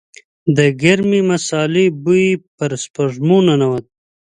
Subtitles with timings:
[0.57, 3.85] د ګرمې مسالې بوی يې پر سپږمو ننوت.